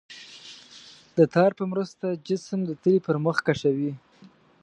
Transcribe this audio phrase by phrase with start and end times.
[1.17, 3.91] د تار په مرسته جسم د تلې پر مخ کشوي.